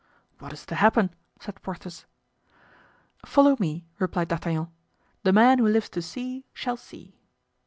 "What 0.39 0.51
is 0.51 0.65
to 0.65 0.73
happen?" 0.73 1.13
said 1.39 1.61
Porthos. 1.61 2.07
"Follow 3.23 3.55
me," 3.59 3.85
replied 3.99 4.29
D'Artagnan. 4.29 4.69
"The 5.21 5.31
man 5.31 5.59
who 5.59 5.67
lives 5.67 5.89
to 5.89 6.01
see 6.01 6.47
shall 6.55 6.77
see." 6.77 7.19